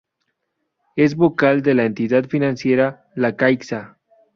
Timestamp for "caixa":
3.35-3.99